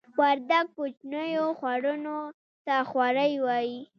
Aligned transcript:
وردګ 0.19 0.65
کوچنیو 0.75 1.45
خوړونو 1.57 2.17
ته 2.65 2.75
خوړۍ 2.89 3.33
وایې 3.45 3.79